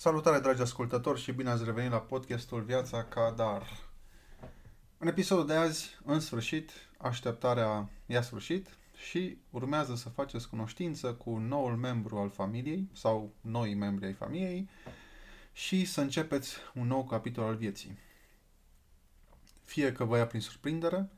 [0.00, 3.62] Salutare, dragi ascultători, și bine ați revenit la podcastul Viața ca Dar.
[4.98, 8.68] În episodul de azi, în sfârșit, așteptarea i-a sfârșit
[9.08, 14.68] și urmează să faceți cunoștință cu noul membru al familiei sau noi membri ai familiei
[15.52, 17.98] și să începeți un nou capitol al vieții.
[19.64, 21.08] Fie că vă ia prin surprindere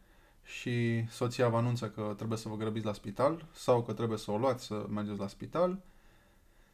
[0.44, 4.30] și soția vă anunță că trebuie să vă grăbiți la spital sau că trebuie să
[4.30, 5.82] o luați să mergeți la spital,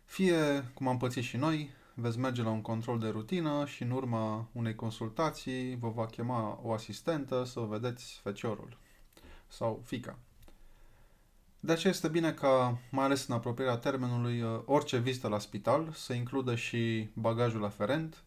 [0.04, 3.90] fie, cum am pățit și noi, veți merge la un control de rutină și în
[3.90, 8.78] urma unei consultații vă va chema o asistentă să vedeți feciorul
[9.46, 10.18] sau fica.
[11.60, 15.90] De aceea este bine ca, mai ales în apropierea termenului, uh, orice vizită la spital
[15.92, 18.22] să includă și bagajul aferent,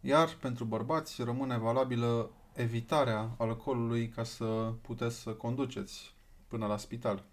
[0.00, 6.14] iar pentru bărbați rămâne valabilă evitarea alcoolului ca să puteți să conduceți
[6.48, 7.24] până la spital.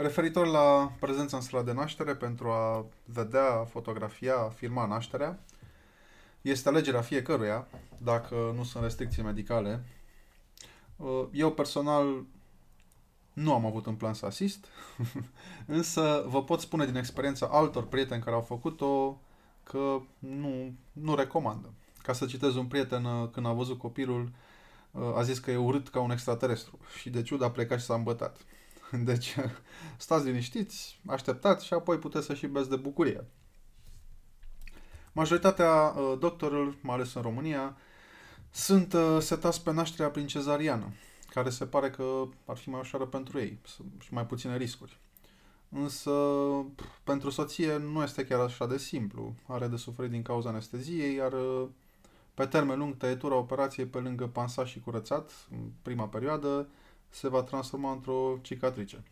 [0.00, 5.38] Referitor la prezența în sala de naștere, pentru a vedea, fotografia, filma nașterea,
[6.40, 9.84] este alegerea fiecăruia, dacă nu sunt restricții medicale.
[10.96, 12.24] Uh, eu personal
[13.32, 14.66] nu am avut în plan să asist,
[15.66, 19.20] însă vă pot spune din experiența altor prieteni care au făcut-o
[19.62, 21.72] că nu, nu recomandă.
[22.02, 24.30] Ca să citez un prieten, uh, când a văzut copilul,
[24.90, 27.84] uh, a zis că e urât ca un extraterestru și de ciudă a plecat și
[27.84, 28.36] s-a îmbătat.
[29.08, 29.36] Deci,
[29.96, 33.24] stați liniștiți, așteptați și apoi puteți să și beți de bucurie.
[35.12, 37.76] Majoritatea uh, doctorilor, mai ales în România,
[38.50, 40.92] sunt uh, setați pe nașterea prin cezariană,
[41.30, 43.58] care se pare că ar fi mai ușoară pentru ei
[43.98, 45.00] și mai puține riscuri.
[45.68, 46.10] Însă,
[47.04, 49.34] pentru soție nu este chiar așa de simplu.
[49.46, 51.68] Are de suferit din cauza anesteziei, iar uh,
[52.34, 56.68] pe termen lung, tăietura operației pe lângă pansaj și curățat, în prima perioadă,
[57.08, 59.02] se va transforma într-o cicatrice.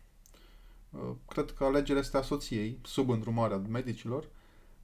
[0.89, 4.27] Uh, cred că alegerea este a soției, sub îndrumarea medicilor,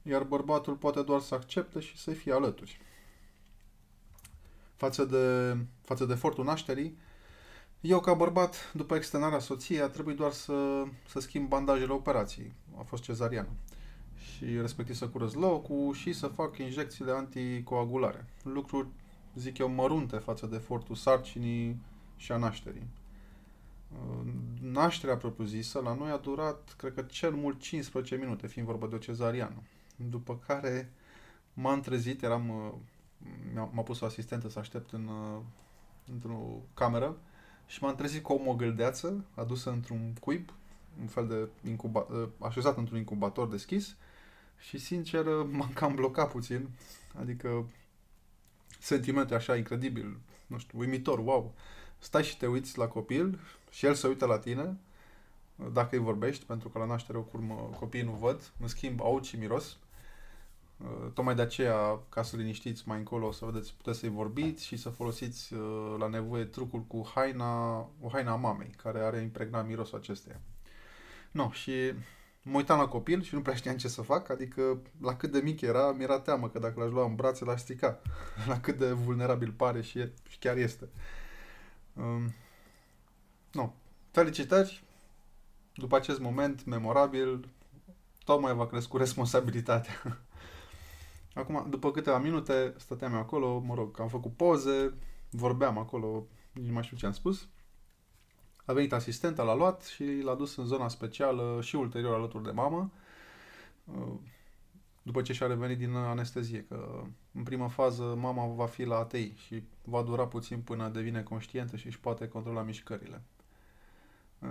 [0.02, 2.80] iar bărbatul poate doar să accepte și să fie alături.
[4.76, 6.98] Față de, față de efortul nașterii,
[7.80, 12.52] eu ca bărbat, după externarea soției, a trebuit doar să, să schimb bandajele operației.
[12.78, 13.48] A fost cezariană.
[14.16, 18.26] Și respectiv să curăț locul și să fac injecțiile anticoagulare.
[18.42, 18.88] Lucruri,
[19.34, 21.80] zic eu, mărunte față de efortul sarcinii
[22.16, 22.86] și a nașterii.
[24.60, 28.94] Nașterea propriu-zisă la noi a durat, cred că cel mult 15 minute, fiind vorba de
[28.94, 29.62] o cezariană.
[29.96, 30.92] După care
[31.52, 35.40] m-am trezit, eram, uh, m-a pus o asistentă să aștept în, uh,
[36.12, 37.16] într-o cameră
[37.66, 40.52] și m-am trezit cu o mogâldeață adusă într-un cuib,
[41.00, 43.96] un fel de incuba, uh, așezat într-un incubator deschis
[44.58, 46.68] și sincer m-am cam blocat puțin,
[47.20, 47.66] adică
[48.80, 51.54] sentimente așa incredibil, nu știu, uimitor, wow.
[52.04, 53.38] Stai și te uiți la copil
[53.70, 54.76] și el se uită la tine
[55.72, 59.24] dacă îi vorbești, pentru că la naștere o curmă copiii nu văd, în schimb aud
[59.24, 59.76] și miros.
[60.78, 64.66] Uh, tocmai de aceea, ca să liniștiți mai încolo, o să vedeți, puteți să-i vorbiți
[64.66, 69.20] și să folosiți uh, la nevoie trucul cu haina, o haina a mamei, care are
[69.20, 70.40] impregnat mirosul acesteia.
[71.30, 71.72] No, și
[72.42, 75.38] mă uitam la copil și nu prea știam ce să fac, adică la cât de
[75.38, 78.00] mic era, mi-era teamă că dacă l-aș lua în brațe, l-aș strica.
[78.48, 80.88] la cât de vulnerabil pare și, e, și chiar este.
[81.96, 82.34] Um,
[83.52, 83.74] nu.
[84.10, 84.82] Felicitări!
[85.74, 87.48] După acest moment memorabil,
[88.24, 89.94] tocmai va crescut responsabilitatea.
[91.34, 94.94] Acum, după câteva minute, stăteam acolo, mă rog, am făcut poze,
[95.30, 97.48] vorbeam acolo, nici nu mai știu ce am spus.
[98.64, 102.50] A venit asistenta, l-a luat și l-a dus în zona specială și ulterior alături de
[102.50, 102.92] mamă,
[105.04, 109.34] după ce și-a revenit din anestezie, că în prima fază mama va fi la ATI
[109.34, 113.22] și va dura puțin până devine conștientă și își poate controla mișcările.
[114.38, 114.48] Uh,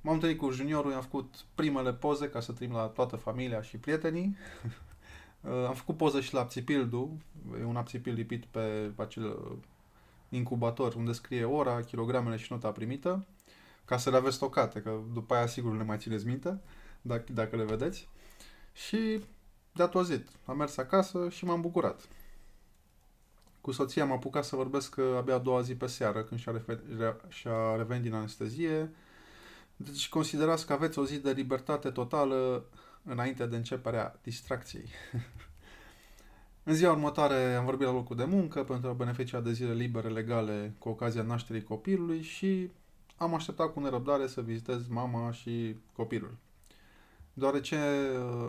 [0.00, 3.76] m-am întâlnit cu juniorul, i-am făcut primele poze ca să trimit la toată familia și
[3.76, 4.36] prietenii.
[5.40, 7.18] Uh, am făcut poză și la apțipildu,
[7.60, 9.38] e un apțipil lipit pe acel
[10.28, 13.26] incubator unde scrie ora, kilogramele și nota primită,
[13.84, 16.60] ca să le aveți stocate, că după aia sigur nu le mai țineți minte,
[17.02, 18.08] dacă, dacă le vedeți.
[18.72, 19.20] Și
[19.76, 22.08] de-a zi, am mers acasă și m-am bucurat.
[23.60, 27.28] Cu soția am apucat să vorbesc abia a doua zi pe seară, când și-a, refer-
[27.28, 28.90] și-a revenit din anestezie,
[29.76, 32.64] deci considerați că aveți o zi de libertate totală
[33.02, 34.88] înainte de începerea distracției.
[36.68, 40.08] în ziua următoare am vorbit la locul de muncă pentru a beneficia de zile libere
[40.08, 42.70] legale cu ocazia nașterii copilului și
[43.16, 46.36] am așteptat cu nerăbdare să vizitez mama și copilul.
[47.38, 47.78] Deoarece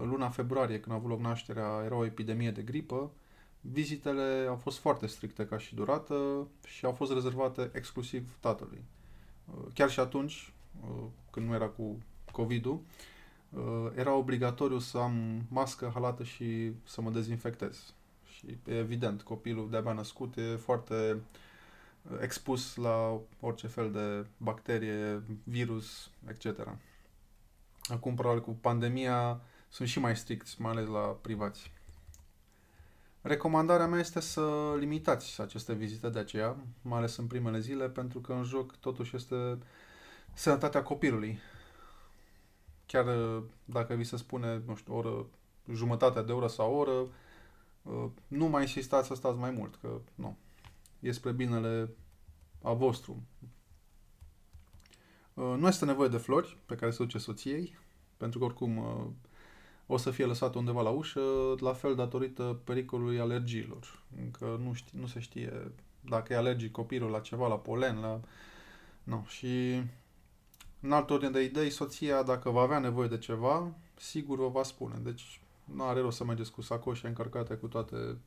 [0.04, 3.12] luna februarie, când a avut loc nașterea, era o epidemie de gripă,
[3.62, 8.84] vizitele au fost foarte stricte ca și durată și au fost rezervate exclusiv tatălui.
[9.74, 10.52] Chiar și atunci,
[10.82, 11.98] Uh, când nu era cu
[12.32, 12.82] COVID-ul,
[13.50, 17.94] uh, era obligatoriu să am mască, halată și să mă dezinfectez.
[18.26, 21.22] Și evident, copilul de-abia născut e foarte
[22.12, 26.46] uh, expus la orice fel de bacterie, virus, etc.
[27.88, 31.72] Acum, probabil, cu pandemia sunt și mai stricți, mai ales la privați.
[33.22, 38.20] Recomandarea mea este să limitați aceste vizite de aceea, mai ales în primele zile, pentru
[38.20, 39.58] că în joc totuși este
[40.34, 41.40] sănătatea copilului.
[42.86, 43.06] Chiar
[43.66, 45.26] dacă vi se spune, nu știu, o oră,
[45.74, 47.08] jumătate de oră sau o oră,
[48.28, 50.38] nu mai insistați să stați mai mult, că nu.
[51.00, 51.90] E spre binele
[52.62, 53.24] a vostru.
[55.38, 57.78] Nu este nevoie de flori pe care să duce soției,
[58.18, 58.84] pentru că oricum
[59.86, 61.22] o să fie lăsat undeva la ușă,
[61.60, 64.04] la fel datorită pericolului alergiilor.
[64.24, 68.20] Încă nu, știe, nu se știe dacă e alergic copilul la ceva, la polen, la...
[69.04, 69.26] Nu.
[69.28, 69.82] Și
[70.80, 74.64] în altă ordine de idei, soția, dacă va avea nevoie de ceva, sigur vă va
[74.64, 74.96] spune.
[75.04, 78.18] Deci nu are rost să mergeți cu sacoșe încărcate cu toate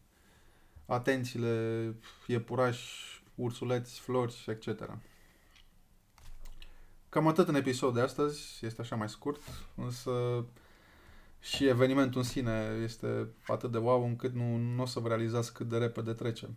[0.86, 1.94] atențiile,
[2.26, 4.66] iepurași, ursuleți, flori, etc.
[7.10, 9.40] Cam atât în episodul de astăzi, este așa mai scurt,
[9.74, 10.44] însă
[11.40, 15.52] și evenimentul în sine este atât de wow încât nu, nu o să vă realizați
[15.52, 16.48] cât de repede trece.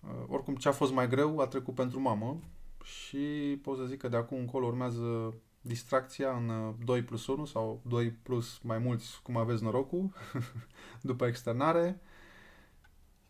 [0.00, 2.40] Uh, oricum, ce a fost mai greu a trecut pentru mamă
[2.82, 7.44] și pot să zic că de acum încolo urmează distracția în 2 uh, plus 1
[7.44, 10.12] sau 2 plus mai mulți, cum aveți norocul,
[11.10, 12.00] după externare.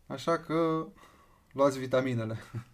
[0.07, 0.87] Așa că
[1.51, 2.37] luați vitaminele.